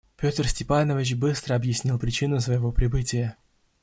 Петр 0.17 0.47
Степанович 0.47 1.13
быстро 1.13 1.53
объяснил 1.55 1.99
причину 1.99 2.39
своего 2.39 2.71
прибытия. 2.71 3.37